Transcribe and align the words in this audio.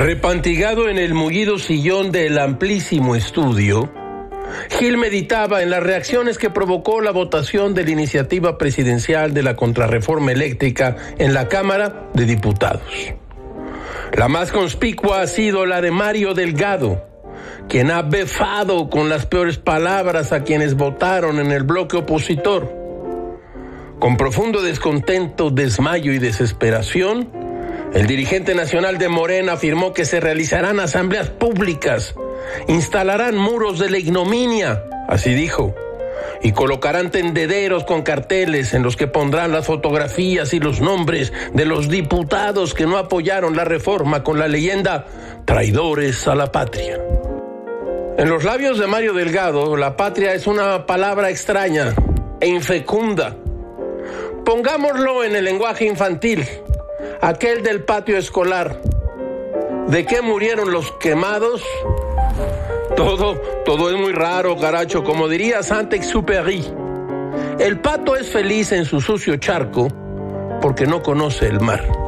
Repantigado 0.00 0.88
en 0.88 0.96
el 0.96 1.12
mullido 1.12 1.58
sillón 1.58 2.10
del 2.10 2.38
amplísimo 2.38 3.16
estudio, 3.16 3.92
Gil 4.78 4.96
meditaba 4.96 5.62
en 5.62 5.68
las 5.68 5.82
reacciones 5.82 6.38
que 6.38 6.48
provocó 6.48 7.02
la 7.02 7.10
votación 7.10 7.74
de 7.74 7.84
la 7.84 7.90
iniciativa 7.90 8.56
presidencial 8.56 9.34
de 9.34 9.42
la 9.42 9.56
contrarreforma 9.56 10.32
eléctrica 10.32 10.96
en 11.18 11.34
la 11.34 11.48
Cámara 11.48 12.08
de 12.14 12.24
Diputados. 12.24 12.90
La 14.16 14.28
más 14.28 14.52
conspicua 14.52 15.20
ha 15.20 15.26
sido 15.26 15.66
la 15.66 15.82
de 15.82 15.90
Mario 15.90 16.32
Delgado, 16.32 17.06
quien 17.68 17.90
ha 17.90 18.00
befado 18.00 18.88
con 18.88 19.10
las 19.10 19.26
peores 19.26 19.58
palabras 19.58 20.32
a 20.32 20.44
quienes 20.44 20.76
votaron 20.76 21.38
en 21.40 21.52
el 21.52 21.64
bloque 21.64 21.98
opositor. 21.98 22.74
Con 23.98 24.16
profundo 24.16 24.62
descontento, 24.62 25.50
desmayo 25.50 26.14
y 26.14 26.18
desesperación, 26.18 27.39
el 27.92 28.06
dirigente 28.06 28.54
nacional 28.54 28.98
de 28.98 29.08
Morena 29.08 29.54
afirmó 29.54 29.92
que 29.92 30.04
se 30.04 30.20
realizarán 30.20 30.78
asambleas 30.78 31.28
públicas, 31.28 32.14
instalarán 32.68 33.36
muros 33.36 33.78
de 33.78 33.90
la 33.90 33.98
ignominia, 33.98 34.84
así 35.08 35.34
dijo, 35.34 35.74
y 36.40 36.52
colocarán 36.52 37.10
tendederos 37.10 37.84
con 37.84 38.02
carteles 38.02 38.74
en 38.74 38.82
los 38.82 38.96
que 38.96 39.08
pondrán 39.08 39.52
las 39.52 39.66
fotografías 39.66 40.54
y 40.54 40.60
los 40.60 40.80
nombres 40.80 41.32
de 41.52 41.64
los 41.64 41.88
diputados 41.88 42.74
que 42.74 42.86
no 42.86 42.96
apoyaron 42.96 43.56
la 43.56 43.64
reforma 43.64 44.22
con 44.22 44.38
la 44.38 44.48
leyenda 44.48 45.06
traidores 45.44 46.28
a 46.28 46.34
la 46.34 46.52
patria. 46.52 46.98
En 48.16 48.28
los 48.28 48.44
labios 48.44 48.78
de 48.78 48.86
Mario 48.86 49.14
Delgado, 49.14 49.76
la 49.76 49.96
patria 49.96 50.32
es 50.34 50.46
una 50.46 50.86
palabra 50.86 51.30
extraña 51.30 51.94
e 52.40 52.46
infecunda. 52.46 53.36
Pongámoslo 54.44 55.24
en 55.24 55.36
el 55.36 55.44
lenguaje 55.44 55.86
infantil, 55.86 56.46
aquel 57.20 57.62
del 57.62 57.84
patio 57.84 58.16
escolar. 58.16 58.80
¿De 59.88 60.06
qué 60.06 60.22
murieron 60.22 60.72
los 60.72 60.92
quemados? 60.92 61.62
Todo, 62.96 63.34
todo 63.64 63.90
es 63.90 63.96
muy 63.98 64.12
raro, 64.12 64.56
caracho, 64.56 65.04
como 65.04 65.28
diría 65.28 65.62
Saint-Exupéry. 65.62 66.64
El 67.58 67.80
pato 67.80 68.16
es 68.16 68.30
feliz 68.30 68.72
en 68.72 68.84
su 68.84 69.00
sucio 69.00 69.36
charco 69.36 69.88
porque 70.60 70.86
no 70.86 71.02
conoce 71.02 71.46
el 71.46 71.60
mar. 71.60 71.99